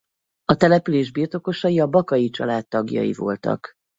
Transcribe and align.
A 0.45 0.55
település 0.55 1.11
birtokosai 1.11 1.79
a 1.79 1.87
Bakay 1.87 2.29
család 2.29 2.67
tagjai 2.67 3.13
voltak. 3.13 3.71